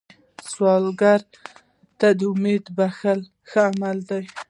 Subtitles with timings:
[0.49, 1.21] سوالګر
[1.99, 3.19] ته امید بښل
[3.49, 4.23] ښه عمل دی